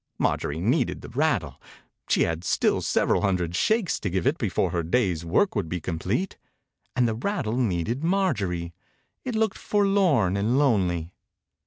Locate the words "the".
1.01-1.09, 7.07-7.13